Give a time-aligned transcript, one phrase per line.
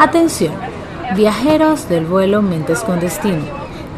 [0.00, 0.54] Atención,
[1.14, 3.44] viajeros del vuelo Mentes con Destino,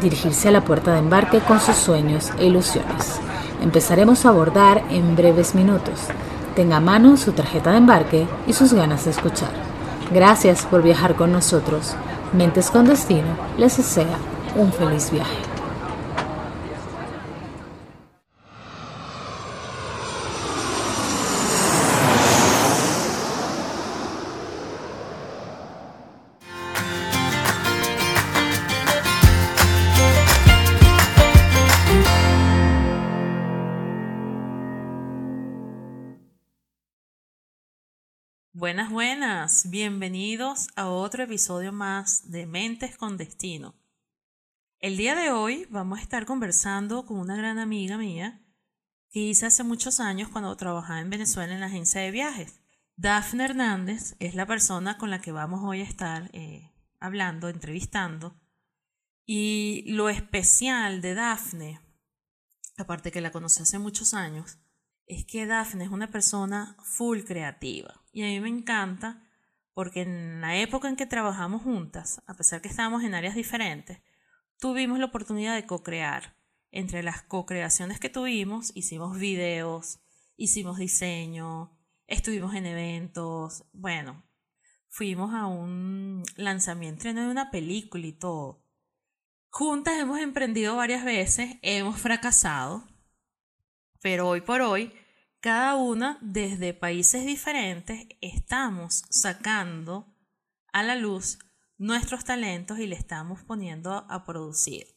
[0.01, 3.21] dirigirse a la puerta de embarque con sus sueños e ilusiones.
[3.61, 6.01] Empezaremos a abordar en breves minutos.
[6.57, 9.51] Tenga a mano su tarjeta de embarque y sus ganas de escuchar.
[10.11, 11.95] Gracias por viajar con nosotros.
[12.33, 14.17] Mentes con Destino les desea
[14.57, 15.52] un feliz viaje.
[38.63, 43.75] Buenas, buenas, bienvenidos a otro episodio más de Mentes con Destino.
[44.79, 48.41] El día de hoy vamos a estar conversando con una gran amiga mía
[49.11, 52.61] que hice hace muchos años cuando trabajaba en Venezuela en la agencia de viajes.
[52.95, 56.71] Dafne Hernández es la persona con la que vamos hoy a estar eh,
[57.01, 58.39] hablando, entrevistando.
[59.25, 61.81] Y lo especial de Dafne,
[62.77, 64.57] aparte que la conocí hace muchos años,
[65.05, 68.01] es que Dafne es una persona full creativa.
[68.11, 69.23] Y a mí me encanta
[69.73, 74.01] porque en la época en que trabajamos juntas, a pesar que estábamos en áreas diferentes,
[74.59, 76.37] tuvimos la oportunidad de co-crear.
[76.71, 79.99] Entre las co-creaciones que tuvimos, hicimos videos,
[80.37, 84.23] hicimos diseño, estuvimos en eventos, bueno,
[84.89, 88.63] fuimos a un lanzamiento de una película y todo.
[89.49, 92.87] Juntas hemos emprendido varias veces, hemos fracasado,
[94.03, 94.93] pero hoy por hoy,
[95.39, 100.13] cada una desde países diferentes, estamos sacando
[100.73, 101.39] a la luz
[101.77, 104.87] nuestros talentos y le estamos poniendo a producir.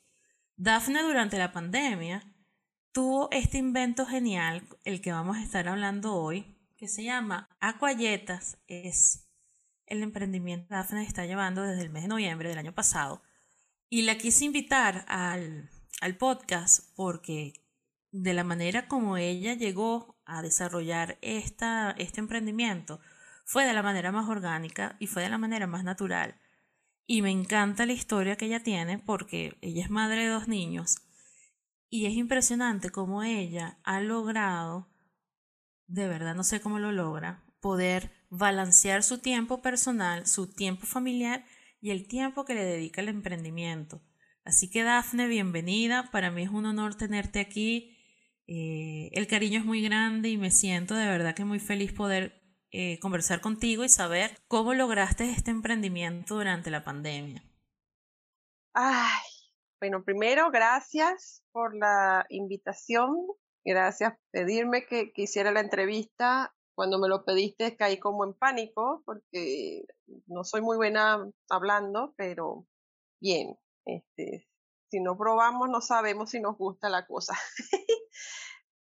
[0.56, 2.34] Dafne durante la pandemia
[2.90, 8.58] tuvo este invento genial, el que vamos a estar hablando hoy, que se llama Aquayetas.
[8.66, 9.28] Es
[9.86, 13.22] el emprendimiento que Dafne está llevando desde el mes de noviembre del año pasado.
[13.88, 17.65] Y la quise invitar al, al podcast porque
[18.22, 22.98] de la manera como ella llegó a desarrollar esta, este emprendimiento
[23.44, 26.40] fue de la manera más orgánica y fue de la manera más natural.
[27.06, 31.02] Y me encanta la historia que ella tiene porque ella es madre de dos niños
[31.88, 34.88] y es impresionante cómo ella ha logrado,
[35.86, 41.44] de verdad no sé cómo lo logra, poder balancear su tiempo personal, su tiempo familiar
[41.80, 44.02] y el tiempo que le dedica al emprendimiento.
[44.44, 46.10] Así que Dafne, bienvenida.
[46.10, 47.95] Para mí es un honor tenerte aquí
[48.48, 52.42] eh, el cariño es muy grande y me siento de verdad que muy feliz poder
[52.70, 57.42] eh, conversar contigo y saber cómo lograste este emprendimiento durante la pandemia.
[58.72, 59.22] Ay,
[59.80, 63.16] bueno, primero, gracias por la invitación.
[63.64, 66.54] Gracias por pedirme que, que hiciera la entrevista.
[66.76, 69.86] Cuando me lo pediste caí como en pánico porque
[70.26, 72.66] no soy muy buena hablando, pero
[73.20, 73.56] bien,
[73.86, 74.46] este,
[74.90, 77.34] si no probamos no sabemos si nos gusta la cosa.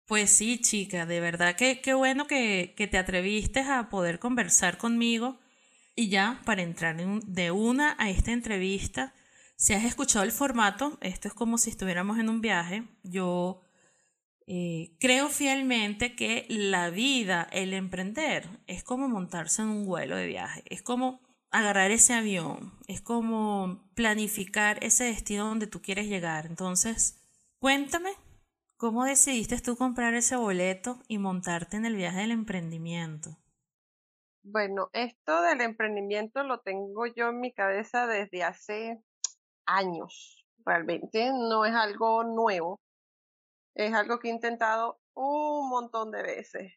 [0.05, 4.77] Pues sí, chica, de verdad que qué bueno que, que, te atreviste a poder conversar
[4.77, 5.39] conmigo.
[5.95, 9.15] Y ya, para entrar de una a esta entrevista,
[9.57, 12.83] si has escuchado el formato, esto es como si estuviéramos en un viaje.
[13.05, 13.63] Yo
[14.47, 20.27] eh, creo fielmente que la vida, el emprender, es como montarse en un vuelo de
[20.27, 20.65] viaje.
[20.67, 21.21] Es como
[21.53, 26.47] agarrar ese avión, es como planificar ese destino donde tú quieres llegar.
[26.47, 27.21] Entonces,
[27.59, 28.11] cuéntame
[28.83, 33.39] ¿Cómo decidiste tú comprar ese boleto y montarte en el viaje del emprendimiento?
[34.43, 39.01] Bueno, esto del emprendimiento lo tengo yo en mi cabeza desde hace
[39.67, 40.45] años.
[40.67, 42.81] Realmente no es algo nuevo.
[43.77, 46.73] Es algo que he intentado un montón de veces.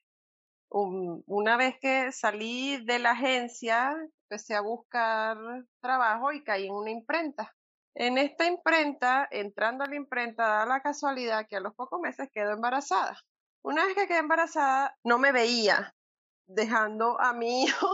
[0.70, 5.38] una vez que salí de la agencia, empecé a buscar
[5.82, 7.56] trabajo y caí en una imprenta.
[7.94, 12.30] En esta imprenta, entrando a la imprenta, da la casualidad que a los pocos meses
[12.34, 13.18] quedó embarazada.
[13.64, 15.96] Una vez que quedé embarazada, no me veía
[16.48, 17.94] dejando a mi hijo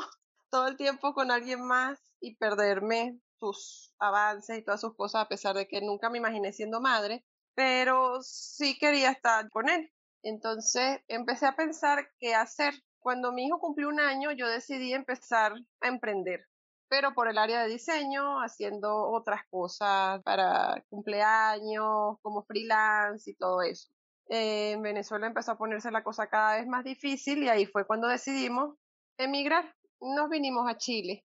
[0.50, 5.28] todo el tiempo con alguien más y perderme sus avances y todas sus cosas, a
[5.28, 7.24] pesar de que nunca me imaginé siendo madre,
[7.56, 9.92] pero sí quería estar con él.
[10.24, 12.74] Entonces empecé a pensar qué hacer.
[13.02, 16.48] Cuando mi hijo cumplió un año, yo decidí empezar a emprender
[16.92, 23.62] pero por el área de diseño, haciendo otras cosas para cumpleaños, como freelance y todo
[23.62, 23.88] eso.
[24.28, 28.10] en Venezuela empezó a ponerse la cosa cada vez más difícil y ahí fue cuando
[28.10, 28.76] decidimos
[29.18, 29.74] emigrar.
[30.02, 31.24] Nos vinimos a Chile.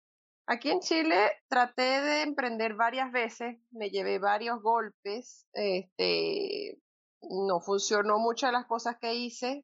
[0.47, 6.79] Aquí en Chile traté de emprender varias veces, me llevé varios golpes, este,
[7.21, 9.63] no funcionó muchas de las cosas que hice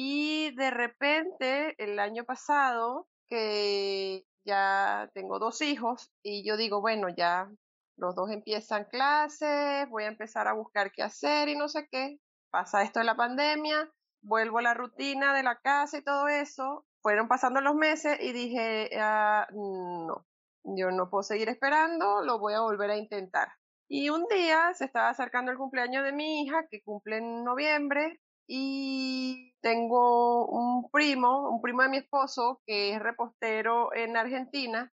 [0.00, 7.08] y de repente el año pasado que ya tengo dos hijos y yo digo, bueno,
[7.08, 7.50] ya
[7.96, 12.20] los dos empiezan clases, voy a empezar a buscar qué hacer y no sé qué.
[12.52, 13.90] Pasa esto de la pandemia,
[14.22, 16.86] vuelvo a la rutina de la casa y todo eso.
[17.02, 20.24] Fueron pasando los meses y dije, ah, no,
[20.62, 23.48] yo no puedo seguir esperando, lo voy a volver a intentar.
[23.88, 28.20] Y un día se estaba acercando el cumpleaños de mi hija, que cumple en noviembre,
[28.48, 34.90] y tengo un primo, un primo de mi esposo, que es repostero en Argentina,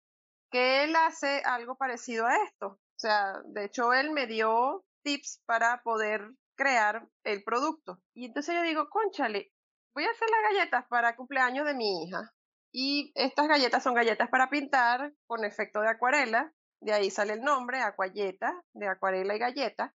[0.51, 2.67] que él hace algo parecido a esto.
[2.67, 8.00] O sea, de hecho, él me dio tips para poder crear el producto.
[8.15, 9.51] Y entonces yo digo, conchale,
[9.94, 12.33] voy a hacer las galletas para cumpleaños de mi hija.
[12.71, 16.51] Y estas galletas son galletas para pintar con efecto de acuarela.
[16.81, 19.94] De ahí sale el nombre, acualleta, de acuarela y galleta.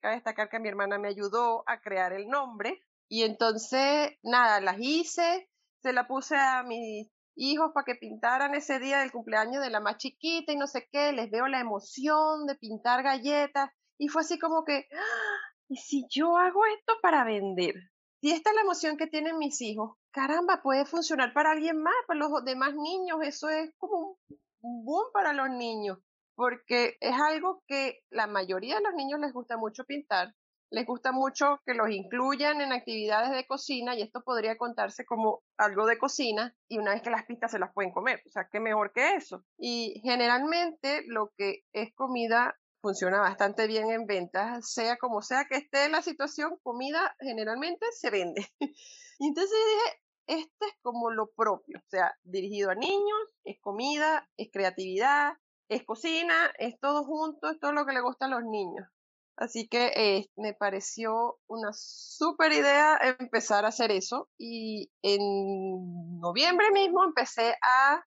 [0.00, 2.80] Cabe destacar que mi hermana me ayudó a crear el nombre.
[3.12, 5.46] Y entonces, nada, las hice,
[5.82, 9.80] se la puse a mis hijos para que pintaran ese día del cumpleaños de la
[9.80, 11.12] más chiquita y no sé qué.
[11.12, 13.68] Les veo la emoción de pintar galletas.
[13.98, 15.40] Y fue así como que, ¡ah!
[15.68, 17.74] ¿y si yo hago esto para vender?
[18.22, 21.92] Si esta es la emoción que tienen mis hijos, caramba, puede funcionar para alguien más,
[22.06, 24.16] para los demás niños, eso es como
[24.62, 25.98] un boom para los niños,
[26.34, 30.34] porque es algo que la mayoría de los niños les gusta mucho pintar,
[30.72, 35.42] les gusta mucho que los incluyan en actividades de cocina y esto podría contarse como
[35.58, 38.48] algo de cocina y una vez que las pistas se las pueden comer, o sea,
[38.50, 39.44] qué mejor que eso.
[39.58, 45.56] Y generalmente lo que es comida funciona bastante bien en ventas, sea como sea que
[45.56, 48.46] esté la situación, comida generalmente se vende.
[49.18, 49.56] y entonces
[50.26, 55.34] dije, este es como lo propio, o sea, dirigido a niños, es comida, es creatividad,
[55.68, 58.86] es cocina, es todo junto, es todo lo que le gusta a los niños.
[59.36, 66.70] Así que eh, me pareció una súper idea empezar a hacer eso y en noviembre
[66.70, 68.04] mismo empecé a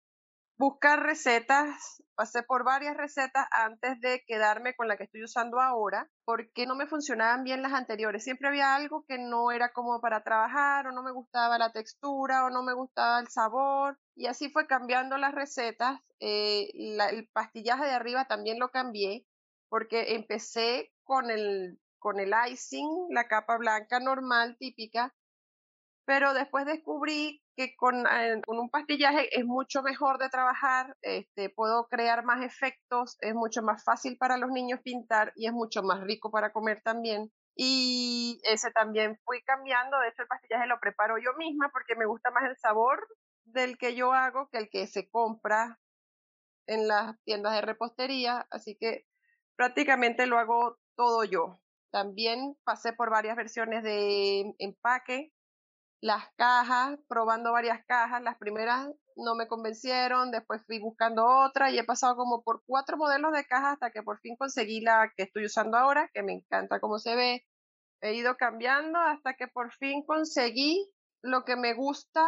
[0.57, 6.09] buscar recetas, pasé por varias recetas antes de quedarme con la que estoy usando ahora,
[6.23, 8.23] porque no me funcionaban bien las anteriores.
[8.23, 12.45] Siempre había algo que no era como para trabajar, o no me gustaba la textura,
[12.45, 15.99] o no me gustaba el sabor, y así fue cambiando las recetas.
[16.21, 19.25] Eh, el pastillaje de arriba también lo cambié,
[19.75, 25.13] porque empecé con el, con el icing, la capa blanca normal, típica,
[26.05, 28.05] pero después descubrí que eh, con,
[28.47, 33.83] un pastillaje es mucho mejor de trabajar, este, puedo crear más efectos, es mucho más
[33.83, 37.29] fácil para los niños pintar y es mucho más rico para comer también.
[37.53, 42.05] Y ese también fui cambiando, de hecho el pastillaje lo preparo yo misma porque me
[42.05, 43.05] gusta más el sabor
[43.43, 45.81] del que yo hago que el que se compra
[46.65, 49.05] en las tiendas de repostería, así que
[49.55, 51.59] prácticamente lo hago todo yo.
[51.91, 55.31] También pasé por varias versiones de empaque,
[56.01, 58.21] las cajas, probando varias cajas.
[58.21, 62.97] Las primeras no me convencieron, después fui buscando otra y he pasado como por cuatro
[62.97, 66.33] modelos de cajas hasta que por fin conseguí la que estoy usando ahora, que me
[66.33, 67.45] encanta cómo se ve.
[68.01, 70.91] He ido cambiando hasta que por fin conseguí
[71.23, 72.21] lo que me gusta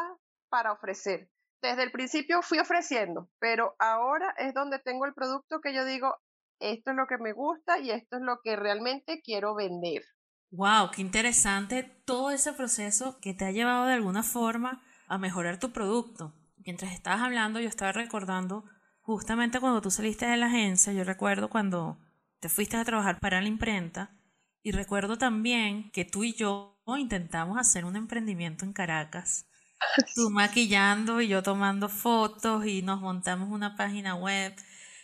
[0.50, 1.30] para ofrecer.
[1.62, 6.16] Desde el principio fui ofreciendo, pero ahora es donde tengo el producto que yo digo,
[6.60, 10.04] esto es lo que me gusta y esto es lo que realmente quiero vender.
[10.52, 15.60] Wow, qué interesante todo ese proceso que te ha llevado de alguna forma a mejorar
[15.60, 16.34] tu producto.
[16.66, 18.64] Mientras estabas hablando, yo estaba recordando
[19.02, 21.98] justamente cuando tú saliste de la agencia, yo recuerdo cuando
[22.40, 24.18] te fuiste a trabajar para la imprenta
[24.62, 29.46] y recuerdo también que tú y yo intentamos hacer un emprendimiento en Caracas.
[30.16, 34.56] Tú maquillando y yo tomando fotos y nos montamos una página web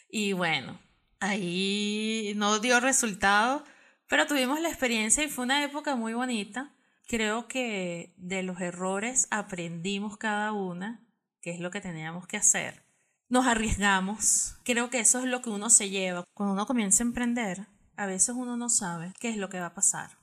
[0.10, 0.80] y bueno,
[1.24, 3.64] ahí no dio resultado,
[4.08, 6.72] pero tuvimos la experiencia y fue una época muy bonita.
[7.08, 11.02] Creo que de los errores aprendimos cada una,
[11.42, 12.84] que es lo que teníamos que hacer.
[13.30, 14.58] Nos arriesgamos.
[14.64, 16.24] Creo que eso es lo que uno se lleva.
[16.34, 19.68] Cuando uno comienza a emprender, a veces uno no sabe qué es lo que va
[19.68, 20.18] a pasar.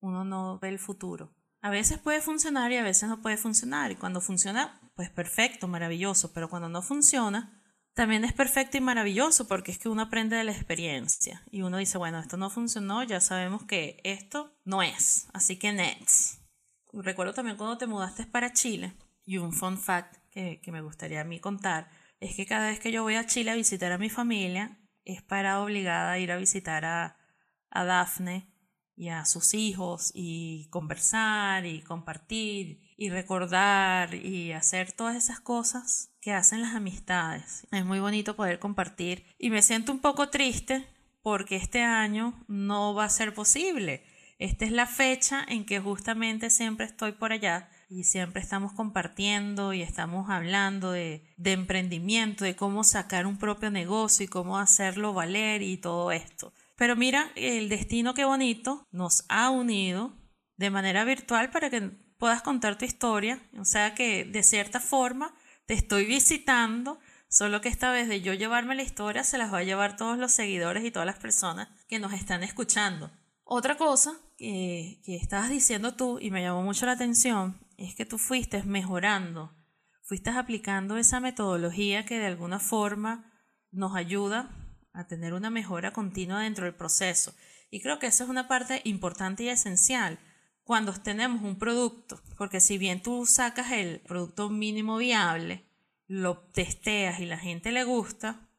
[0.00, 1.30] Uno no ve el futuro.
[1.60, 3.90] A veces puede funcionar y a veces no puede funcionar.
[3.90, 6.32] Y cuando funciona, pues perfecto, maravilloso.
[6.32, 7.57] Pero cuando no funciona,
[7.98, 11.78] también es perfecto y maravilloso porque es que uno aprende de la experiencia y uno
[11.78, 16.40] dice, bueno, esto no funcionó, ya sabemos que esto no es, así que next.
[16.92, 21.24] Recuerdo también cuando te mudaste para Chile y un fun fact que, me gustaría a
[21.24, 21.90] mí contar
[22.20, 25.20] es que cada vez que yo voy a Chile a visitar a mi familia es
[25.20, 27.16] para obligada a ir a visitar a,
[27.68, 28.48] a Dafne
[28.94, 36.10] y a sus hijos y conversar y compartir y recordar y hacer todas esas cosas
[36.20, 37.66] que hacen las amistades.
[37.70, 40.84] Es muy bonito poder compartir y me siento un poco triste
[41.22, 44.02] porque este año no va a ser posible.
[44.40, 49.72] Esta es la fecha en que justamente siempre estoy por allá y siempre estamos compartiendo
[49.72, 55.14] y estamos hablando de, de emprendimiento, de cómo sacar un propio negocio y cómo hacerlo
[55.14, 56.52] valer y todo esto.
[56.74, 60.16] Pero mira, el destino qué bonito nos ha unido
[60.56, 63.40] de manera virtual para que puedas contar tu historia.
[63.58, 65.34] O sea que de cierta forma
[65.66, 66.98] te estoy visitando,
[67.28, 70.18] solo que esta vez de yo llevarme la historia se las va a llevar todos
[70.18, 73.10] los seguidores y todas las personas que nos están escuchando.
[73.44, 78.04] Otra cosa que, que estabas diciendo tú y me llamó mucho la atención es que
[78.04, 79.54] tú fuiste mejorando,
[80.02, 83.32] fuiste aplicando esa metodología que de alguna forma
[83.70, 84.50] nos ayuda
[84.92, 87.34] a tener una mejora continua dentro del proceso.
[87.70, 90.18] Y creo que eso es una parte importante y esencial
[90.68, 95.64] cuando tenemos un producto, porque si bien tú sacas el producto mínimo viable,
[96.06, 98.50] lo testeas y la gente le gusta,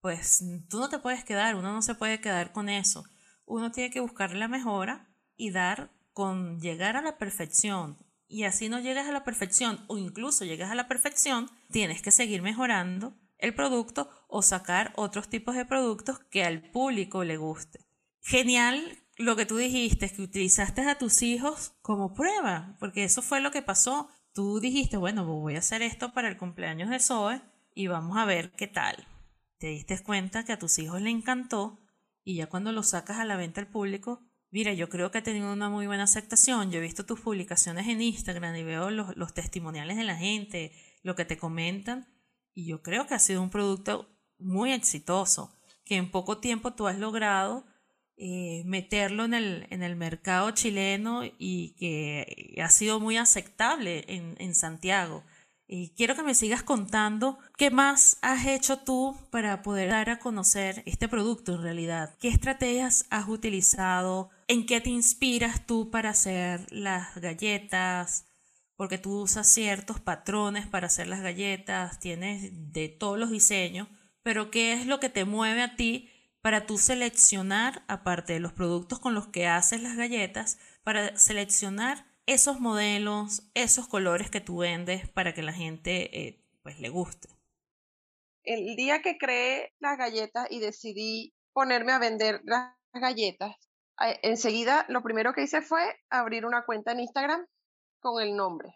[0.00, 3.04] pues tú no te puedes quedar, uno no se puede quedar con eso.
[3.44, 7.98] Uno tiene que buscar la mejora y dar con llegar a la perfección.
[8.26, 12.12] Y así no llegas a la perfección o incluso llegas a la perfección, tienes que
[12.12, 17.84] seguir mejorando el producto o sacar otros tipos de productos que al público le guste.
[18.22, 23.40] Genial lo que tú dijiste, que utilizaste a tus hijos como prueba, porque eso fue
[23.40, 24.08] lo que pasó.
[24.32, 27.42] Tú dijiste, bueno, pues voy a hacer esto para el cumpleaños de Zoe
[27.74, 29.06] y vamos a ver qué tal.
[29.58, 31.80] Te diste cuenta que a tus hijos le encantó
[32.24, 35.22] y ya cuando lo sacas a la venta al público, mira, yo creo que ha
[35.22, 36.70] tenido una muy buena aceptación.
[36.70, 40.72] Yo he visto tus publicaciones en Instagram y veo los, los testimoniales de la gente,
[41.02, 42.06] lo que te comentan
[42.58, 46.88] y yo creo que ha sido un producto muy exitoso, que en poco tiempo tú
[46.88, 47.64] has logrado
[48.18, 54.34] eh, meterlo en el, en el mercado chileno y que ha sido muy aceptable en,
[54.38, 55.24] en Santiago.
[55.66, 60.18] Y quiero que me sigas contando qué más has hecho tú para poder dar a
[60.18, 62.14] conocer este producto en realidad.
[62.20, 64.30] ¿Qué estrategias has utilizado?
[64.48, 68.24] ¿En qué te inspiras tú para hacer las galletas?
[68.78, 73.88] porque tú usas ciertos patrones para hacer las galletas, tienes de todos los diseños,
[74.22, 76.08] pero ¿qué es lo que te mueve a ti
[76.42, 82.06] para tú seleccionar, aparte de los productos con los que haces las galletas, para seleccionar
[82.26, 87.28] esos modelos, esos colores que tú vendes para que la gente eh, pues le guste?
[88.44, 93.56] El día que creé las galletas y decidí ponerme a vender las galletas,
[94.22, 97.46] enseguida lo primero que hice fue abrir una cuenta en Instagram
[98.00, 98.74] con el nombre.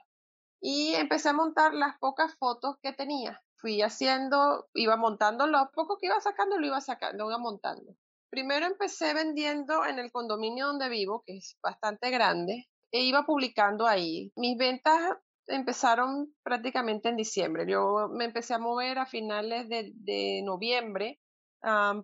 [0.60, 3.42] Y empecé a montar las pocas fotos que tenía.
[3.62, 7.96] Fui haciendo, iba montando lo poco que iba sacando, lo iba sacando, iba montando.
[8.28, 13.86] Primero empecé vendiendo en el condominio donde vivo, que es bastante grande, e iba publicando
[13.86, 14.32] ahí.
[14.34, 14.98] Mis ventas
[15.46, 17.64] empezaron prácticamente en diciembre.
[17.68, 21.20] Yo me empecé a mover a finales de, noviembre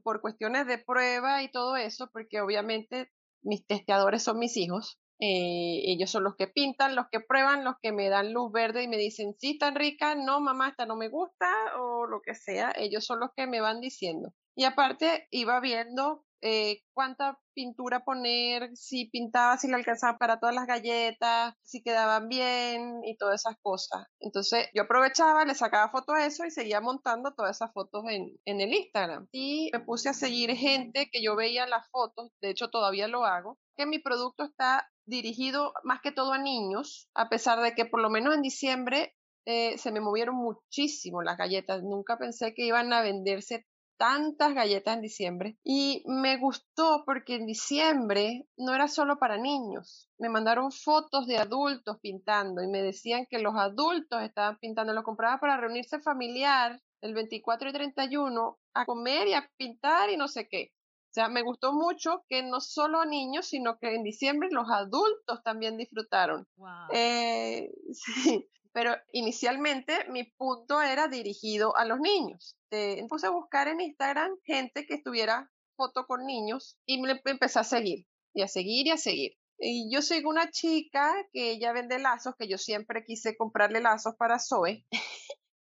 [0.05, 3.11] por cuestiones de prueba y todo eso, porque obviamente
[3.43, 5.01] mis testeadores son mis hijos.
[5.21, 8.83] Eh, ellos son los que pintan, los que prueban, los que me dan luz verde
[8.83, 11.49] y me dicen, sí, tan rica, no, mamá, esta no me gusta,
[11.81, 12.73] o lo que sea.
[12.77, 14.33] Ellos son los que me van diciendo.
[14.55, 20.55] Y aparte, iba viendo eh, cuánta pintura poner, si pintaba, si le alcanzaba para todas
[20.55, 24.07] las galletas, si quedaban bien y todas esas cosas.
[24.21, 28.37] Entonces yo aprovechaba, le sacaba fotos a eso y seguía montando todas esas fotos en,
[28.45, 29.27] en el Instagram.
[29.33, 33.25] Y me puse a seguir gente que yo veía las fotos, de hecho todavía lo
[33.25, 37.85] hago, que mi producto está dirigido más que todo a niños, a pesar de que
[37.85, 39.15] por lo menos en diciembre
[39.47, 41.83] eh, se me movieron muchísimo las galletas.
[41.83, 43.67] Nunca pensé que iban a venderse
[43.99, 50.09] tantas galletas en diciembre y me gustó porque en diciembre no era solo para niños.
[50.19, 54.93] Me mandaron fotos de adultos pintando y me decían que los adultos estaban pintando.
[54.93, 60.17] Los compraba para reunirse familiar el 24 y 31 a comer y a pintar y
[60.17, 60.73] no sé qué.
[61.11, 64.71] O sea, me gustó mucho que no solo a niños, sino que en diciembre los
[64.71, 66.47] adultos también disfrutaron.
[66.93, 72.57] Eh, sí, pero inicialmente mi punto era dirigido a los niños.
[72.71, 77.59] Eh, puse a buscar en Instagram gente que estuviera foto con niños y me empecé
[77.59, 79.33] a seguir y a seguir y a seguir.
[79.59, 84.15] Y yo sigo una chica que ella vende lazos, que yo siempre quise comprarle lazos
[84.17, 84.87] para Zoe.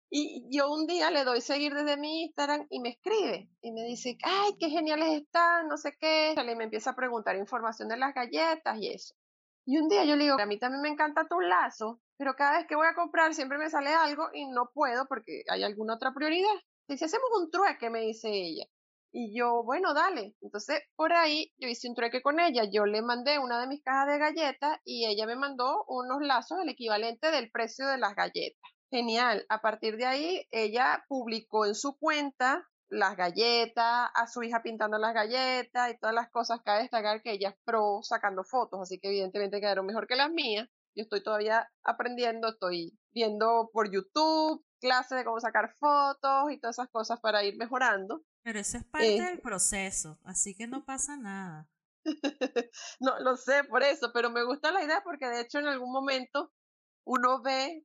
[0.09, 3.83] Y yo un día le doy seguir desde mi Instagram y me escribe y me
[3.83, 6.33] dice, ay, qué geniales están, no sé qué.
[6.37, 9.15] Y me empieza a preguntar información de las galletas y eso.
[9.65, 12.57] Y un día yo le digo, a mí también me encanta tu lazo, pero cada
[12.57, 15.95] vez que voy a comprar siempre me sale algo y no puedo porque hay alguna
[15.95, 16.53] otra prioridad.
[16.87, 18.65] Dice, hacemos un trueque, me dice ella.
[19.11, 20.35] Y yo, bueno, dale.
[20.41, 22.63] Entonces, por ahí yo hice un trueque con ella.
[22.71, 26.59] Yo le mandé una de mis cajas de galletas y ella me mandó unos lazos,
[26.61, 28.74] el equivalente del precio de las galletas.
[28.91, 29.45] Genial.
[29.49, 34.97] A partir de ahí, ella publicó en su cuenta las galletas, a su hija pintando
[34.97, 36.61] las galletas y todas las cosas.
[36.63, 40.31] Cabe destacar que ella es pro sacando fotos, así que evidentemente quedaron mejor que las
[40.31, 40.67] mías.
[40.95, 46.77] Yo estoy todavía aprendiendo, estoy viendo por YouTube clases de cómo sacar fotos y todas
[46.77, 48.23] esas cosas para ir mejorando.
[48.43, 51.67] Pero eso es parte del proceso, así que no pasa nada.
[52.99, 55.91] no, lo sé por eso, pero me gusta la idea porque de hecho en algún
[55.91, 56.51] momento
[57.03, 57.83] uno ve,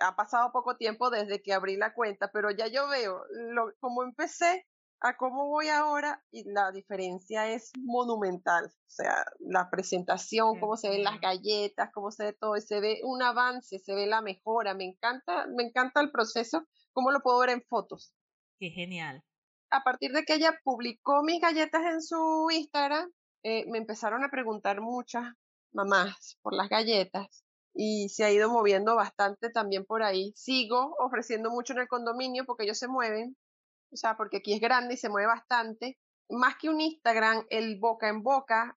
[0.00, 4.02] ha pasado poco tiempo desde que abrí la cuenta, pero ya yo veo lo, cómo
[4.02, 4.66] empecé
[5.00, 8.66] a cómo voy ahora y la diferencia es monumental.
[8.66, 13.00] O sea, la presentación, cómo se ven las galletas, cómo se ve todo, se ve
[13.04, 14.74] un avance, se ve la mejora.
[14.74, 18.12] Me encanta, me encanta el proceso, cómo lo puedo ver en fotos.
[18.58, 19.22] Qué genial.
[19.70, 23.10] A partir de que ella publicó mis galletas en su Instagram,
[23.42, 25.34] eh, me empezaron a preguntar muchas
[25.72, 27.45] mamás por las galletas
[27.76, 30.32] y se ha ido moviendo bastante también por ahí.
[30.34, 33.36] Sigo ofreciendo mucho en el condominio porque ellos se mueven,
[33.92, 35.98] o sea, porque aquí es grande y se mueve bastante.
[36.30, 38.78] Más que un Instagram, el boca en boca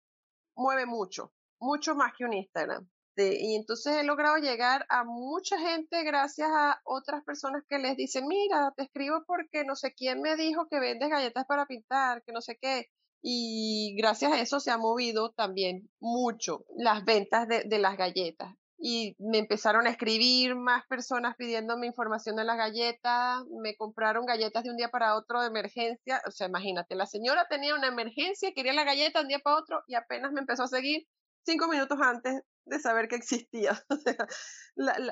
[0.56, 2.88] mueve mucho, mucho más que un Instagram.
[3.16, 8.26] y entonces he logrado llegar a mucha gente gracias a otras personas que les dicen,
[8.28, 12.32] mira, te escribo porque no sé quién me dijo que vendes galletas para pintar, que
[12.32, 12.86] no sé qué.
[13.22, 18.54] Y gracias a eso se ha movido también mucho las ventas de, de las galletas
[18.78, 24.62] y me empezaron a escribir más personas pidiéndome información de las galletas, me compraron galletas
[24.62, 28.52] de un día para otro de emergencia, o sea, imagínate, la señora tenía una emergencia,
[28.54, 31.06] quería la galleta de un día para otro y apenas me empezó a seguir
[31.44, 33.82] cinco minutos antes de saber que existía.
[33.90, 34.26] O sea,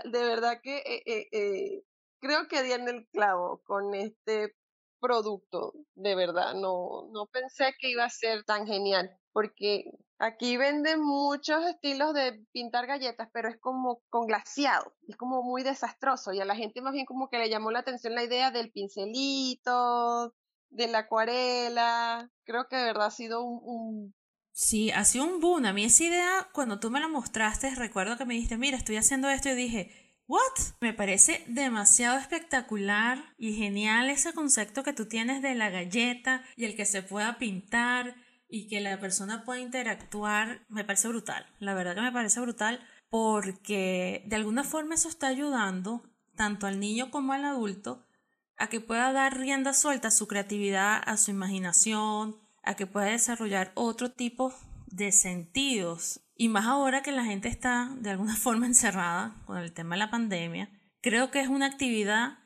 [0.05, 1.83] de verdad que eh, eh, eh,
[2.21, 4.55] creo que di en el clavo con este
[5.01, 9.85] producto, de verdad, no, no pensé que iba a ser tan genial, porque
[10.19, 15.63] Aquí venden muchos estilos de pintar galletas, pero es como con glaciado, es como muy
[15.63, 18.51] desastroso y a la gente más bien como que le llamó la atención la idea
[18.51, 20.35] del pincelito,
[20.71, 22.31] de la acuarela.
[22.45, 24.15] Creo que de verdad ha sido un,
[24.53, 25.67] Sí, ha sido un boom.
[25.67, 28.97] A mí esa idea, cuando tú me la mostraste, recuerdo que me dijiste, mira, estoy
[28.97, 30.41] haciendo esto y dije, ¿what?
[30.81, 36.65] Me parece demasiado espectacular y genial ese concepto que tú tienes de la galleta y
[36.65, 38.17] el que se pueda pintar
[38.49, 41.47] y que la persona pueda interactuar, me parece brutal.
[41.59, 46.03] La verdad que me parece brutal porque de alguna forma eso está ayudando
[46.35, 48.07] tanto al niño como al adulto
[48.59, 53.07] a que pueda dar rienda suelta a su creatividad, a su imaginación, a que pueda
[53.07, 54.55] desarrollar otro tipo
[54.87, 56.21] de sentidos.
[56.35, 60.01] Y más ahora que la gente está de alguna forma encerrada con el tema de
[60.01, 60.71] la pandemia,
[61.03, 62.39] creo que es una actividad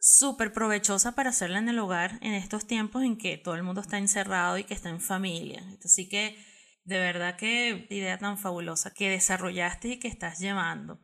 [0.00, 3.80] súper provechosa para hacerla en el hogar en estos tiempos en que todo el mundo
[3.80, 5.62] está encerrado y que está en familia.
[5.84, 6.36] Así que
[6.84, 11.00] de verdad que idea tan fabulosa que desarrollaste y que estás llevando.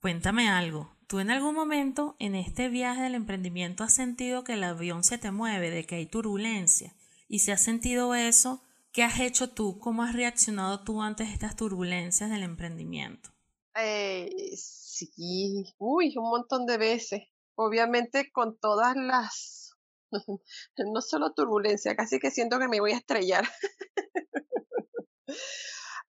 [0.00, 0.96] Cuéntame algo.
[1.06, 5.16] ¿Tú en algún momento en este viaje del emprendimiento has sentido que el avión se
[5.16, 6.94] te mueve, de que hay turbulencia?
[7.28, 9.78] Y si has sentido eso, ¿qué has hecho tú?
[9.78, 13.30] ¿Cómo has reaccionado tú ante estas turbulencias del emprendimiento?
[13.74, 17.22] Eh, sí, uy, un montón de veces
[17.58, 19.76] obviamente con todas las,
[20.78, 23.44] no solo turbulencia, casi que siento que me voy a estrellar.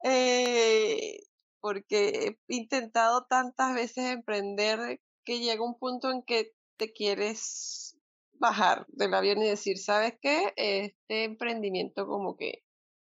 [0.06, 1.20] Eh,
[1.60, 7.98] porque he intentado tantas veces emprender que llega un punto en que te quieres
[8.32, 10.54] bajar del avión y decir, ¿sabes qué?
[10.56, 12.64] Este emprendimiento como que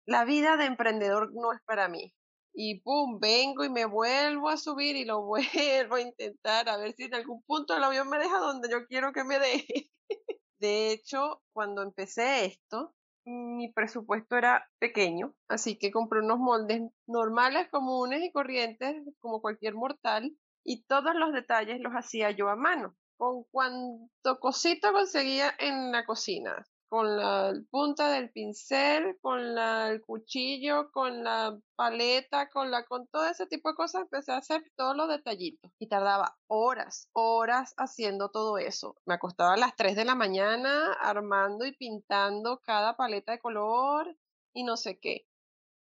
[0.04, 2.12] la vida de emprendedor no es para mí
[2.54, 6.94] y pum, vengo y me vuelvo a subir y lo vuelvo a intentar a ver
[6.94, 9.90] si en algún punto el avión me deja donde yo quiero que me deje.
[10.58, 17.68] De hecho, cuando empecé esto, mi presupuesto era pequeño, así que compré unos moldes normales,
[17.70, 22.96] comunes y corrientes, como cualquier mortal, y todos los detalles los hacía yo a mano,
[23.16, 30.02] con cuanto cosito conseguía en la cocina con la punta del pincel, con la, el
[30.02, 34.62] cuchillo, con la paleta, con la, con todo ese tipo de cosas, empecé a hacer
[34.76, 35.72] todos los detallitos.
[35.78, 38.94] Y tardaba horas, horas haciendo todo eso.
[39.06, 44.14] Me acostaba a las 3 de la mañana armando y pintando cada paleta de color
[44.52, 45.26] y no sé qué.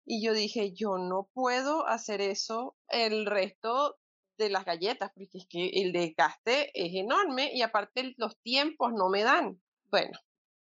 [0.06, 3.98] Y yo dije, yo no puedo hacer eso el resto
[4.38, 9.10] de las galletas, porque es que el desgaste es enorme y aparte los tiempos no
[9.10, 9.60] me dan.
[9.90, 10.18] Bueno,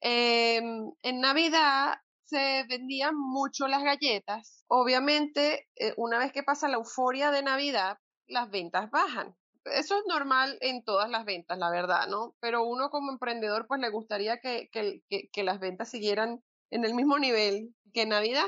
[0.05, 4.65] Em, en Navidad se vendían mucho las galletas.
[4.67, 9.33] Obviamente, eh, una vez que pasa la euforia de Navidad, las ventas bajan.
[9.63, 12.35] Eso es normal en todas las ventas, la verdad, ¿no?
[12.41, 17.17] Pero uno como emprendedor, pues le gustaría que, que, las ventas siguieran en el mismo
[17.17, 18.47] nivel que Navidad.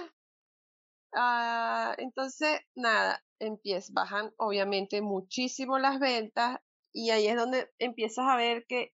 [1.13, 6.59] Ah, entonces, nada, empiezan, bajan obviamente muchísimo las ventas
[6.91, 8.91] y ahí es donde empiezas a ver que,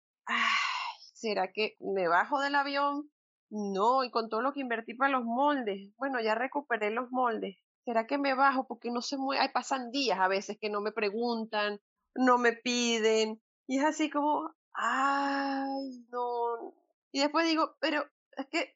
[1.21, 3.09] ¿será que me bajo del avión?
[3.51, 7.57] No, y con todo lo que invertí para los moldes, bueno, ya recuperé los moldes,
[7.85, 8.65] ¿será que me bajo?
[8.65, 11.79] Porque no se mueve, pasan días a veces que no me preguntan,
[12.15, 16.73] no me piden, y es así como, ay, no.
[17.11, 18.03] Y después digo, pero
[18.37, 18.75] es que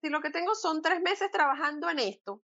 [0.00, 2.42] si lo que tengo son tres meses trabajando en esto,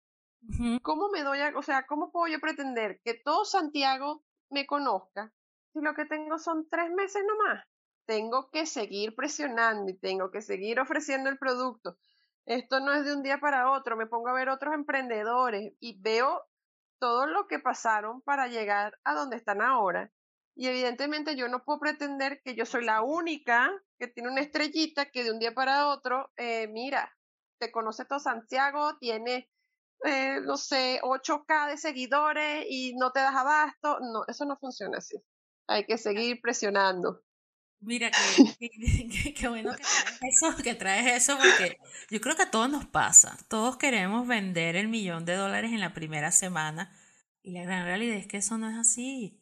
[0.82, 5.32] ¿cómo me doy a, o sea, cómo puedo yo pretender que todo Santiago me conozca
[5.72, 7.64] si lo que tengo son tres meses nomás?
[8.06, 11.98] Tengo que seguir presionando y tengo que seguir ofreciendo el producto.
[12.46, 16.00] Esto no es de un día para otro, me pongo a ver otros emprendedores y
[16.00, 16.44] veo
[17.00, 20.12] todo lo que pasaron para llegar a donde están ahora.
[20.54, 25.10] Y evidentemente yo no puedo pretender que yo soy la única que tiene una estrellita
[25.10, 27.14] que de un día para otro, eh, mira,
[27.58, 29.50] te conoce todo Santiago, tiene,
[30.04, 33.98] eh, no sé, 8K de seguidores y no te das abasto.
[34.00, 35.16] No, eso no funciona así.
[35.66, 37.25] Hay que seguir presionando.
[37.80, 38.10] Mira,
[38.58, 41.78] qué, bueno que traes, eso, que traes eso, porque
[42.10, 43.38] yo creo que a todos nos pasa.
[43.48, 46.90] Todos queremos vender el millón de dólares en la primera semana
[47.42, 49.40] y la gran realidad es que eso no es así.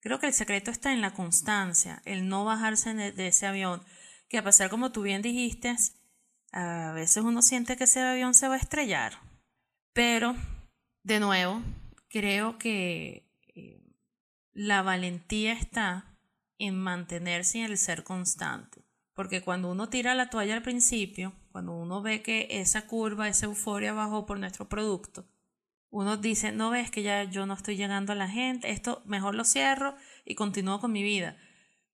[0.00, 3.82] Creo que el secreto está en la constancia, el no bajarse de ese avión,
[4.28, 5.76] que a pesar como tú bien dijiste,
[6.52, 9.18] a veces uno siente que ese avión se va a estrellar.
[9.92, 10.34] Pero,
[11.02, 11.62] de nuevo,
[12.08, 13.82] creo que eh,
[14.52, 16.11] la valentía está
[16.66, 18.84] en mantenerse en el ser constante.
[19.14, 23.46] Porque cuando uno tira la toalla al principio, cuando uno ve que esa curva, esa
[23.46, 25.26] euforia bajó por nuestro producto,
[25.90, 29.34] uno dice, no ves que ya yo no estoy llegando a la gente, esto mejor
[29.34, 29.94] lo cierro
[30.24, 31.36] y continúo con mi vida.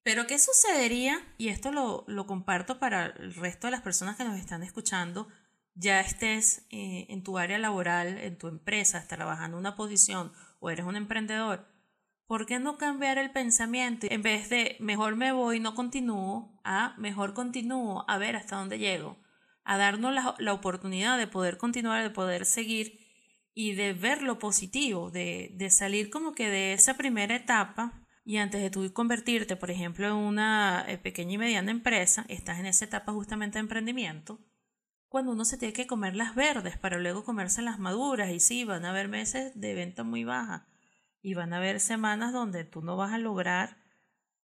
[0.04, 1.18] Pero ¿qué sucedería?
[1.37, 5.28] Y esto lo, lo comparto para el resto de las personas que nos están escuchando,
[5.74, 10.70] ya estés eh, en tu área laboral, en tu empresa, estás trabajando una posición o
[10.70, 11.66] eres un emprendedor,
[12.28, 14.06] ¿por qué no cambiar el pensamiento?
[14.08, 18.78] En vez de mejor me voy, no continúo, a mejor continúo, a ver hasta dónde
[18.78, 19.18] llego,
[19.64, 23.00] a darnos la, la oportunidad de poder continuar, de poder seguir
[23.54, 28.36] y de ver lo positivo, de, de salir como que de esa primera etapa y
[28.36, 32.66] antes de tú convertirte, por ejemplo, en una eh, pequeña y mediana empresa, estás en
[32.66, 34.38] esa etapa justamente de emprendimiento,
[35.08, 38.30] cuando uno se tiene que comer las verdes para luego comerse las maduras.
[38.30, 40.68] Y sí, van a haber meses de venta muy baja
[41.28, 43.76] y van a haber semanas donde tú no vas a lograr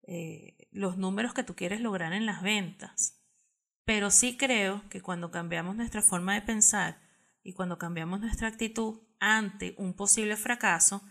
[0.03, 3.23] eh, los números que tú quieres lograr en las ventas.
[3.87, 7.01] Pero sí creo que cuando cambiamos nuestra forma de pensar
[7.43, 11.03] y cuando cambiamos nuestra actitud ante un posible fracaso,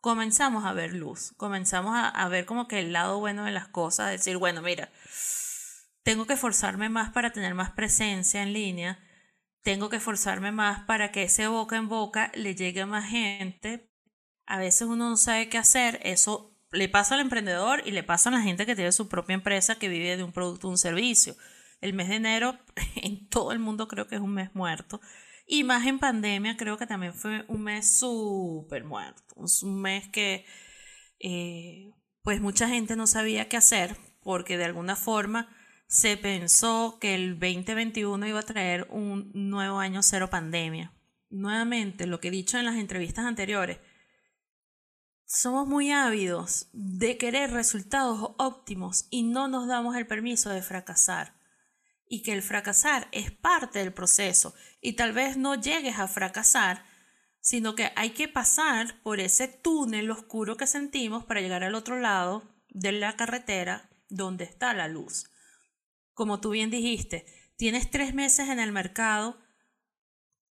[0.00, 4.10] comenzamos a ver luz, comenzamos a, ver como que el lado bueno de las cosas,
[4.10, 4.90] decir, bueno, mira,
[6.02, 8.98] tengo que esforzarme más para tener más presencia en línea,
[9.60, 13.93] tengo que esforzarme más para que ese boca en boca le llegue a más gente.
[14.46, 18.28] A veces uno no sabe qué hacer, eso le pasa al emprendedor y le pasa
[18.30, 20.78] a la gente que tiene su propia empresa que vive de un producto o un
[20.78, 21.36] servicio.
[21.80, 22.58] El mes de enero
[22.96, 25.00] en todo el mundo creo que es un mes muerto
[25.46, 29.22] y más en pandemia, creo que también fue un mes súper muerto.
[29.36, 30.46] Un mes que
[31.20, 35.54] eh, pues mucha gente no sabía qué hacer porque de alguna forma
[35.86, 40.92] se pensó que el 2021 iba a traer un nuevo año cero pandemia.
[41.28, 43.78] Nuevamente, lo que he dicho en las entrevistas anteriores,
[45.26, 51.34] somos muy ávidos de querer resultados óptimos y no nos damos el permiso de fracasar.
[52.06, 54.54] Y que el fracasar es parte del proceso.
[54.80, 56.84] Y tal vez no llegues a fracasar,
[57.40, 61.98] sino que hay que pasar por ese túnel oscuro que sentimos para llegar al otro
[61.98, 65.30] lado de la carretera donde está la luz.
[66.12, 69.38] Como tú bien dijiste, tienes tres meses en el mercado,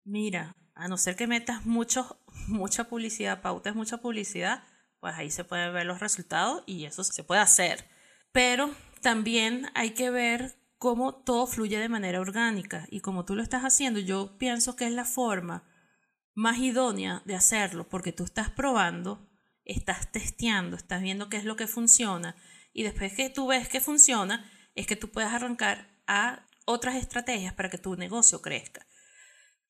[0.03, 4.63] mira, a no ser que metas mucho, mucha publicidad, pautas mucha publicidad,
[4.99, 7.85] pues ahí se pueden ver los resultados y eso se puede hacer.
[8.31, 13.43] Pero también hay que ver cómo todo fluye de manera orgánica y como tú lo
[13.43, 15.63] estás haciendo, yo pienso que es la forma
[16.33, 19.29] más idónea de hacerlo porque tú estás probando,
[19.65, 22.35] estás testeando, estás viendo qué es lo que funciona
[22.73, 27.53] y después que tú ves que funciona es que tú puedes arrancar a otras estrategias
[27.53, 28.85] para que tu negocio crezca.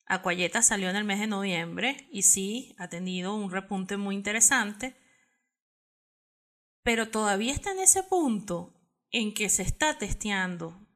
[0.05, 4.95] Aquayeta salió en el mes de noviembre y sí, ha tenido un repunte muy interesante,
[6.83, 8.73] pero todavía está en ese punto
[9.11, 10.87] en que se está testeando,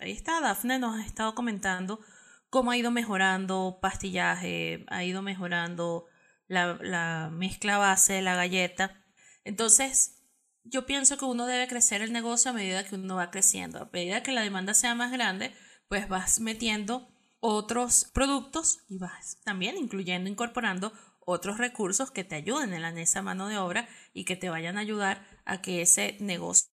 [0.00, 2.00] ahí está, Dafne nos ha estado comentando
[2.48, 6.06] cómo ha ido mejorando pastillaje, ha ido mejorando
[6.46, 9.04] la, mezcla base de la galleta.
[9.44, 10.22] Entonces,
[10.62, 13.80] yo pienso que uno debe crecer el negocio a medida que uno va creciendo.
[13.80, 15.54] A medida que la demanda sea más grande,
[15.88, 17.13] pues vas metiendo
[17.46, 23.48] otros productos y vas también incluyendo, incorporando otros recursos que te ayuden en esa mano
[23.48, 26.70] de obra y que te vayan a ayudar a que ese negocio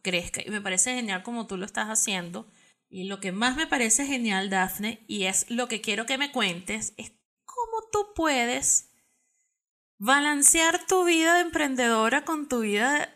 [0.00, 0.40] crezca.
[0.40, 2.48] Y me parece genial como tú lo estás haciendo
[2.88, 6.30] y lo que más me parece genial, Dafne, y es lo que quiero que me
[6.30, 7.10] cuentes, es
[7.44, 8.92] ¿cómo tú puedes
[9.98, 13.12] balancear tu vida de emprendedora con tu vida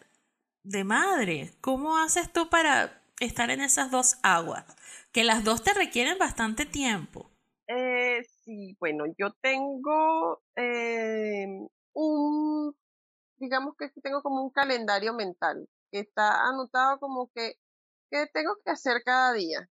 [0.64, 1.55] de madre?
[1.61, 4.64] ¿Cómo haces tú para estar en esas dos aguas?
[5.12, 7.31] Que las dos te requieren bastante tiempo.
[7.68, 11.46] Eh, sí, bueno, yo tengo eh,
[11.94, 12.76] un,
[13.38, 17.55] digamos que tengo como un calendario mental que está anotado como que,
[18.11, 19.68] que tengo que hacer cada día.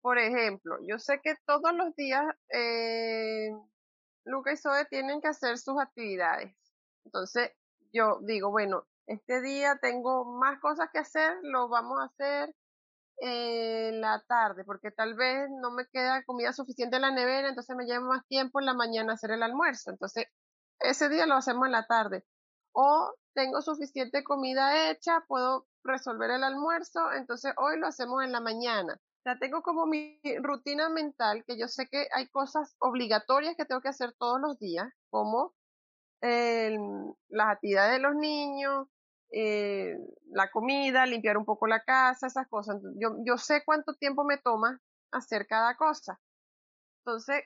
[0.00, 3.50] Por ejemplo, yo sé que todos los días eh,
[4.24, 6.54] Luca y Zoe tienen que hacer sus actividades.
[7.04, 7.52] Entonces,
[7.92, 12.54] yo digo, bueno, este día tengo más cosas que hacer, lo vamos a hacer
[13.18, 17.76] en la tarde, porque tal vez no me queda comida suficiente en la nevera, entonces
[17.76, 19.90] me lleva más tiempo en la mañana hacer el almuerzo.
[19.90, 20.26] Entonces,
[20.80, 22.24] ese día lo hacemos en la tarde.
[22.72, 28.40] O tengo suficiente comida hecha, puedo resolver el almuerzo, entonces hoy lo hacemos en la
[28.40, 28.94] mañana.
[28.94, 33.64] O sea, tengo como mi rutina mental que yo sé que hay cosas obligatorias que
[33.64, 35.54] tengo que hacer todos los días, como
[36.20, 38.88] las actividades de los niños,
[39.32, 39.96] eh,
[40.30, 42.80] la comida, limpiar un poco la casa, esas cosas.
[42.96, 46.20] Yo, yo sé cuánto tiempo me toma hacer cada cosa.
[47.04, 47.44] Entonces,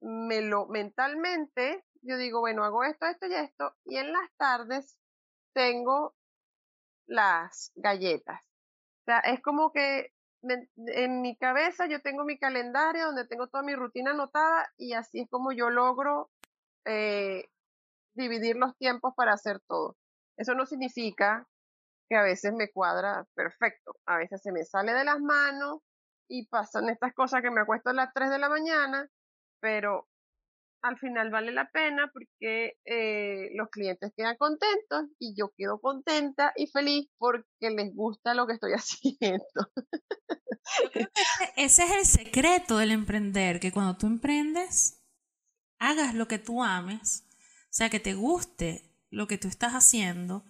[0.00, 4.96] me lo mentalmente, yo digo, bueno, hago esto, esto y esto, y en las tardes
[5.52, 6.14] tengo
[7.06, 8.40] las galletas.
[9.02, 13.64] O sea, es como que en mi cabeza yo tengo mi calendario donde tengo toda
[13.64, 16.30] mi rutina anotada y así es como yo logro
[16.84, 17.48] eh,
[18.14, 19.96] dividir los tiempos para hacer todo.
[20.38, 21.46] Eso no significa
[22.08, 25.80] que a veces me cuadra perfecto, a veces se me sale de las manos
[26.28, 29.06] y pasan estas cosas que me acuesto a las 3 de la mañana,
[29.60, 30.08] pero
[30.82, 36.52] al final vale la pena porque eh, los clientes quedan contentos y yo quedo contenta
[36.54, 39.70] y feliz porque les gusta lo que estoy haciendo.
[41.56, 45.02] ese es el secreto del emprender, que cuando tú emprendes,
[45.80, 47.26] hagas lo que tú ames,
[47.64, 50.44] o sea, que te guste lo que tú estás haciendo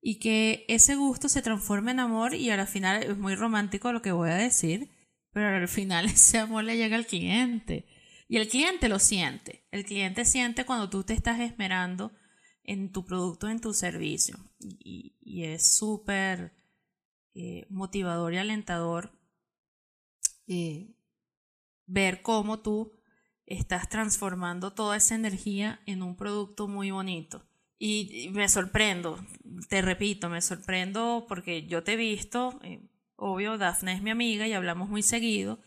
[0.00, 4.02] y que ese gusto se transforme en amor y al final es muy romántico lo
[4.02, 4.90] que voy a decir,
[5.32, 7.86] pero al final ese amor le llega al cliente
[8.28, 9.66] y el cliente lo siente.
[9.70, 12.12] El cliente siente cuando tú te estás esmerando
[12.62, 16.54] en tu producto, en tu servicio y, es súper
[17.34, 19.18] eh, motivador y alentador
[20.46, 20.94] eh,
[21.86, 22.92] ver cómo tú
[23.46, 27.46] estás transformando toda esa energía en un producto muy bonito.
[27.78, 29.18] Y me sorprendo,
[29.68, 32.80] te repito, me sorprendo porque yo te he visto, eh,
[33.16, 35.58] obvio, Dafne es mi amiga y hablamos muy seguido,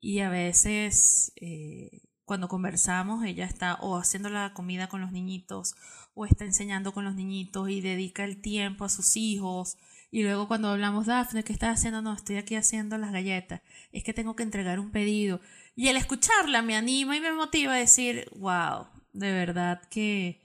[0.00, 5.74] y a veces eh, cuando conversamos ella está o haciendo la comida con los niñitos
[6.14, 9.76] o está enseñando con los niñitos y dedica el tiempo a sus hijos.
[10.10, 12.02] Y luego cuando hablamos, Dafne, ¿qué estás haciendo?
[12.02, 13.62] No, estoy aquí haciendo las galletas.
[13.90, 15.40] Es que tengo que entregar un pedido.
[15.74, 20.43] Y el escucharla me anima y me motiva a decir, wow, de verdad que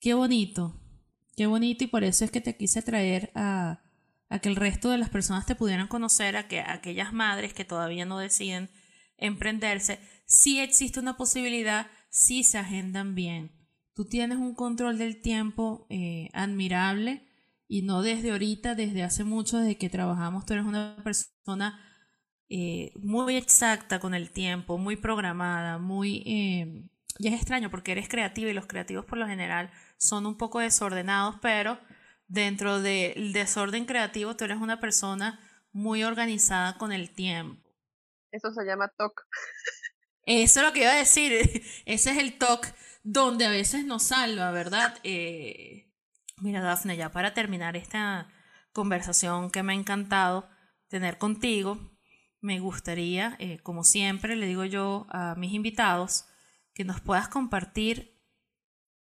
[0.00, 0.80] Qué bonito,
[1.36, 3.82] qué bonito y por eso es que te quise traer a,
[4.42, 8.04] que el resto de las personas te pudieran conocer, a que aquellas madres que todavía
[8.04, 8.68] no deciden
[9.16, 13.52] emprenderse, sí existe una posibilidad, sí se agendan bien.
[13.94, 17.26] Tú tienes un control del tiempo eh, admirable
[17.66, 21.80] y no desde ahorita, desde hace mucho, desde que trabajamos, tú eres una persona
[22.48, 26.22] eh, muy exacta con el tiempo, muy programada, muy...
[26.26, 30.36] Eh, y es extraño porque eres creativa y los creativos por lo general son un
[30.36, 31.78] poco desordenados, pero
[32.28, 35.40] dentro del desorden creativo tú eres una persona
[35.72, 37.62] muy organizada con el tiempo.
[38.30, 39.22] Eso se llama TOC.
[40.26, 41.32] Eso es lo que iba a decir.
[41.86, 42.66] Ese es el TOC
[43.02, 44.98] donde a veces nos salva, ¿verdad?
[45.04, 45.92] Eh,
[46.38, 48.28] mira, Dafne, ya para terminar esta
[48.72, 50.48] conversación que me ha encantado
[50.88, 51.78] tener contigo,
[52.40, 56.26] me gustaría, eh, como siempre le digo yo a mis invitados,
[56.76, 58.22] que nos puedas compartir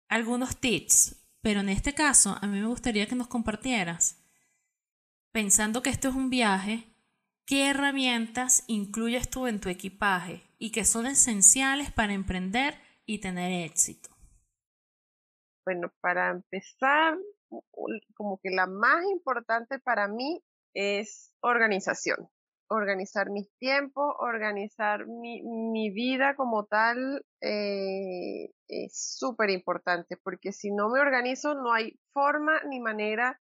[0.07, 4.23] algunos tips, pero en este caso a mí me gustaría que nos compartieras,
[5.33, 6.87] pensando que esto es un viaje,
[7.45, 13.51] qué herramientas incluyes tú en tu equipaje y que son esenciales para emprender y tener
[13.69, 14.11] éxito.
[15.65, 17.17] Bueno, para empezar,
[18.15, 20.41] como que la más importante para mí
[20.73, 22.29] es organización
[22.69, 30.71] organizar mis tiempos, organizar mi, mi vida como tal eh, es súper importante porque si
[30.71, 33.39] no me organizo no hay forma ni manera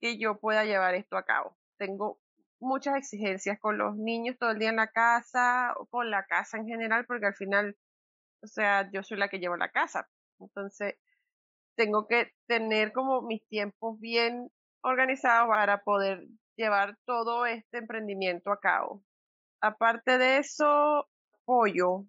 [0.00, 1.56] que yo pueda llevar esto a cabo.
[1.78, 2.18] Tengo
[2.60, 6.58] muchas exigencias con los niños todo el día en la casa o con la casa
[6.58, 7.76] en general porque al final,
[8.42, 10.08] o sea, yo soy la que llevo la casa.
[10.40, 10.96] Entonces,
[11.76, 14.50] tengo que tener como mis tiempos bien
[14.82, 19.02] organizados para poder llevar todo este emprendimiento a cabo.
[19.60, 21.08] Aparte de eso,
[21.42, 22.06] apoyo,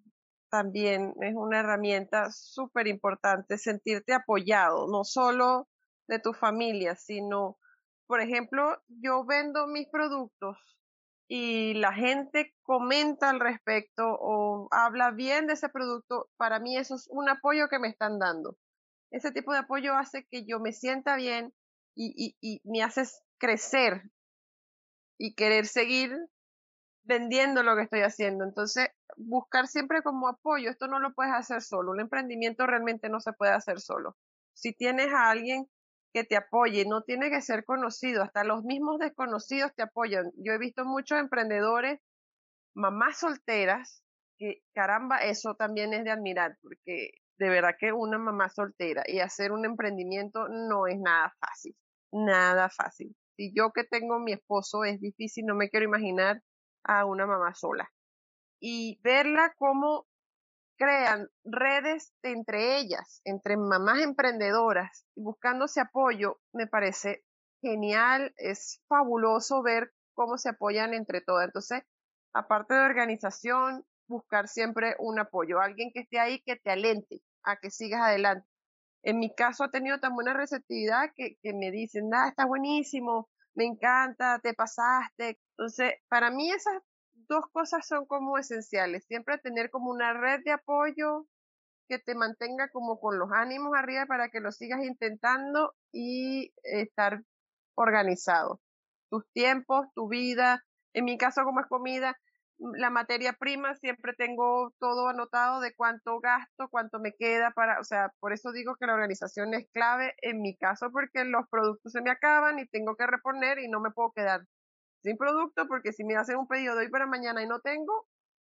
[0.50, 5.68] también es una herramienta súper importante, sentirte apoyado, no solo
[6.08, 7.58] de tu familia, sino,
[8.06, 10.56] por ejemplo, yo vendo mis productos
[11.28, 16.94] y la gente comenta al respecto o habla bien de ese producto, para mí eso
[16.94, 18.56] es un apoyo que me están dando.
[19.10, 21.52] Ese tipo de apoyo hace que yo me sienta bien
[21.94, 23.02] y, y, me hace
[23.38, 24.02] crecer
[25.18, 26.16] y querer seguir
[27.04, 28.44] vendiendo lo que estoy haciendo.
[28.44, 33.20] Entonces, buscar siempre como apoyo, esto no lo puedes hacer solo, un emprendimiento realmente no
[33.20, 34.16] se puede hacer solo.
[34.54, 35.66] Si tienes a alguien
[36.12, 40.32] que te apoye, no tiene que ser conocido, hasta los mismos desconocidos te apoyan.
[40.36, 42.00] Yo he visto muchos emprendedores,
[42.74, 44.02] mamás solteras,
[44.38, 49.20] que caramba, eso también es de admirar, porque de verdad que una mamá soltera y
[49.20, 51.76] hacer un emprendimiento no es nada fácil,
[52.12, 53.14] nada fácil.
[53.36, 56.42] Si yo que tengo mi esposo es difícil, no me quiero imaginar
[56.84, 57.90] a una mamá sola.
[58.60, 60.06] Y verla cómo
[60.78, 67.24] crean redes entre ellas, entre mamás emprendedoras, buscándose apoyo, me parece
[67.60, 71.46] genial, es fabuloso ver cómo se apoyan entre todas.
[71.46, 71.82] Entonces,
[72.32, 77.56] aparte de organización, buscar siempre un apoyo, alguien que esté ahí que te alente a
[77.56, 78.48] que sigas adelante.
[79.06, 83.64] En mi caso ha tenido tan buena receptividad que, me dicen, ah, está buenísimo, me
[83.64, 85.38] encanta, te pasaste.
[85.50, 86.82] Entonces, para mí esas
[87.28, 89.04] dos cosas son como esenciales.
[89.04, 91.28] Siempre tener como una red de apoyo
[91.88, 97.22] que te mantenga como con los ánimos arriba para que lo sigas intentando y estar
[97.76, 98.60] organizado.
[99.08, 100.64] Tus tiempos, tu vida,
[100.94, 102.18] en mi caso como es comida,
[102.58, 107.84] la materia prima, siempre tengo todo anotado de cuánto gasto, cuánto me queda para, o
[107.84, 111.92] sea, por eso digo que la organización es clave en mi caso porque los productos
[111.92, 114.42] se me acaban y tengo que reponer y no me puedo quedar
[115.02, 118.06] sin producto porque si me hacen un pedido de hoy para mañana y no tengo,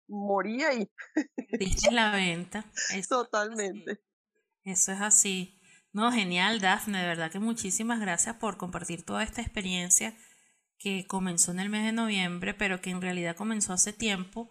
[0.07, 0.89] morí ahí.
[1.59, 2.65] Dice la venta.
[3.09, 3.99] Totalmente.
[4.63, 5.59] Eso es así.
[5.91, 10.15] No, genial, Dafne, de verdad que muchísimas gracias por compartir toda esta experiencia
[10.77, 14.49] que comenzó en el mes de noviembre, pero que en realidad comenzó hace tiempo,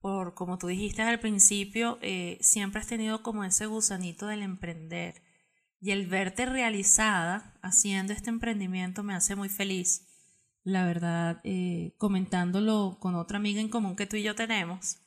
[0.00, 5.22] por como tú dijiste al principio, eh, siempre has tenido como ese gusanito del emprender.
[5.80, 10.06] Y el verte realizada haciendo este emprendimiento me hace muy feliz.
[10.62, 14.98] La verdad, eh, comentándolo con otra amiga en común que tú y yo tenemos,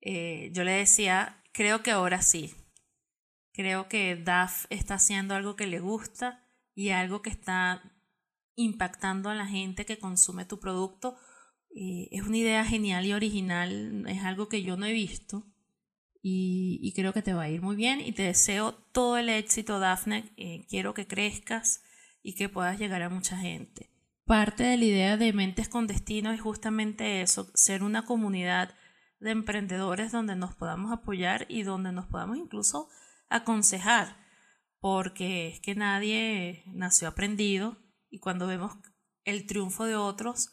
[0.00, 2.54] eh, yo le decía, creo que ahora sí.
[3.52, 7.82] Creo que DAF está haciendo algo que le gusta y algo que está
[8.56, 11.16] impactando a la gente que consume tu producto.
[11.74, 15.46] Eh, es una idea genial y original, es algo que yo no he visto
[16.22, 19.78] y, creo que te va a ir muy bien y te deseo todo el éxito,
[19.78, 20.32] Daphne.
[20.36, 21.82] Eh, quiero que crezcas
[22.22, 23.90] y que puedas llegar a mucha gente.
[24.26, 28.74] Parte de la idea de Mentes con Destino es justamente eso, ser una comunidad
[29.18, 32.88] de emprendedores donde nos podamos apoyar y donde nos podamos incluso
[33.28, 34.16] aconsejar,
[34.78, 37.78] porque es que nadie nació aprendido
[38.10, 38.72] y cuando vemos
[39.24, 40.52] el triunfo de otros,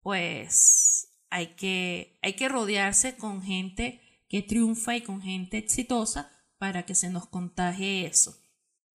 [0.00, 6.84] pues hay que, hay que rodearse con gente que triunfa y con gente exitosa para
[6.84, 8.34] que se nos contagie eso.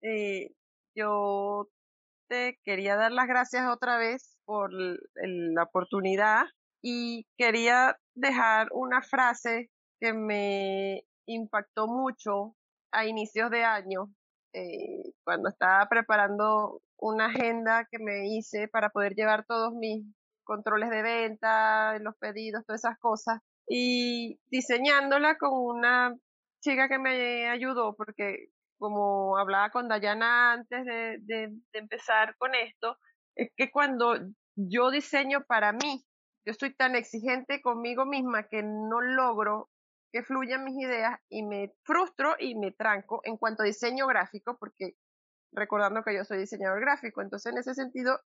[0.02, 0.56] Eh,
[0.96, 1.70] yo
[2.28, 6.46] te quería dar las gracias otra vez por la oportunidad
[6.82, 12.56] y quería dejar una frase que me impactó mucho
[12.92, 14.12] a inicios de año,
[14.54, 20.06] eh, cuando estaba preparando una agenda que me hice para poder llevar todos mis
[20.44, 26.16] controles de venta, los pedidos, todas esas cosas, y diseñándola con una
[26.62, 32.98] chica que me ayudó, porque como hablaba con Dayana antes de, de, empezar con esto,
[33.36, 34.16] es que cuando
[34.56, 36.04] yo diseño para mí,
[36.46, 39.70] yo estoy tan exigente conmigo misma que no logro
[40.12, 44.58] que fluyan mis ideas y me frustro y me tranco en cuanto a diseño gráfico,
[44.60, 44.96] porque
[45.54, 48.20] recordando que yo soy diseñador gráfico, entonces en ese sentido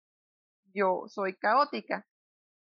[0.74, 2.06] yo soy caótica.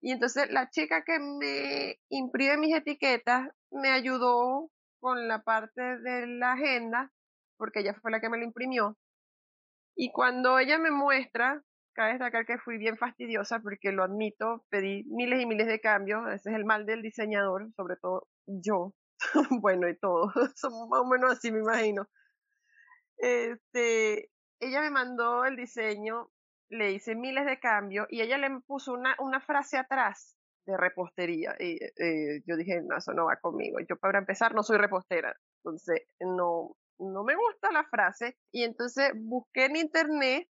[0.02, 6.28] Y entonces la chica que me imprime mis etiquetas me ayudó con la parte de
[6.28, 7.12] la agenda,
[7.58, 8.98] porque ella fue la que me la imprimió.
[9.96, 11.62] Y cuando ella me muestra,
[11.94, 16.26] cabe destacar que fui bien fastidiosa, porque lo admito, pedí miles y miles de cambios,
[16.32, 18.94] ese es el mal del diseñador, sobre todo yo,
[19.62, 22.08] bueno, y todo, somos más o menos así, me imagino.
[23.18, 26.32] Este, ella me mandó el diseño,
[26.70, 31.56] le hice miles de cambios y ella le puso una, una frase atrás de repostería.
[31.60, 33.80] Y eh, yo dije, no, eso no va conmigo.
[33.88, 38.38] Yo para empezar no soy repostera, entonces no, no me gusta la frase.
[38.52, 40.48] Y entonces busqué en internet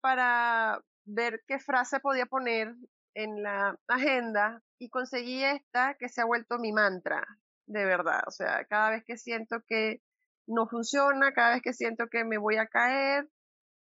[0.00, 2.74] para ver qué frase podía poner
[3.14, 7.26] en la agenda y conseguí esta que se ha vuelto mi mantra.
[7.68, 8.22] De verdad.
[8.26, 10.00] O sea, cada vez que siento que
[10.46, 13.28] no funciona, cada vez que siento que me voy a caer,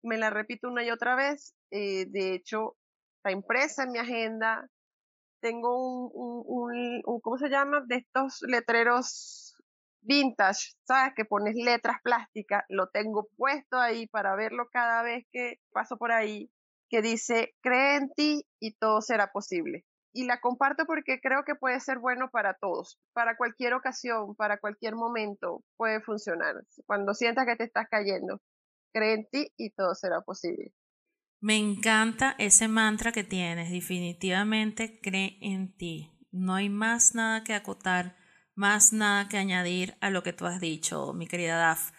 [0.03, 1.55] me la repito una y otra vez.
[1.71, 2.77] Eh, de hecho,
[3.17, 4.69] está impresa en mi agenda.
[5.41, 7.83] Tengo un, un, un, ¿cómo se llama?
[7.87, 9.55] De estos letreros
[10.01, 11.13] vintage, ¿sabes?
[11.15, 12.63] Que pones letras plásticas.
[12.69, 16.51] Lo tengo puesto ahí para verlo cada vez que paso por ahí,
[16.89, 21.55] que dice, cree en ti y todo será posible y la comparto porque creo que
[21.55, 26.55] puede ser bueno para todos, para cualquier ocasión, para cualquier momento puede funcionar.
[26.85, 28.41] Cuando sientas que te estás cayendo,
[28.93, 30.73] cree en ti y todo será posible.
[31.39, 36.11] Me encanta ese mantra que tienes, definitivamente cree en ti.
[36.31, 38.15] No hay más nada que acotar,
[38.53, 41.91] más nada que añadir a lo que tú has dicho, mi querida Daf.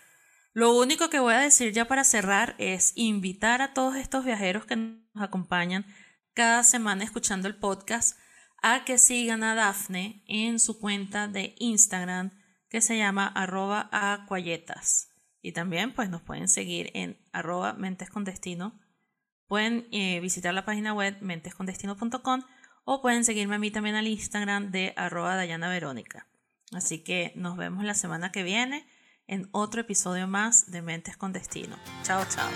[0.54, 4.66] Lo único que voy a decir ya para cerrar es invitar a todos estos viajeros
[4.66, 5.86] que nos acompañan
[6.34, 8.18] cada semana escuchando el podcast
[8.62, 12.30] a que sigan a Dafne en su cuenta de Instagram
[12.68, 15.08] que se llama arroba acuayetas.
[15.42, 18.80] Y también pues nos pueden seguir en arroba mentes con destino.
[19.46, 22.42] Pueden eh, visitar la página web mentescondestino.com
[22.84, 26.28] o pueden seguirme a mí también al Instagram de arroba Dayana Verónica.
[26.72, 28.86] Así que nos vemos la semana que viene
[29.26, 31.76] en otro episodio más de Mentes con Destino.
[32.02, 32.50] Chao, chao.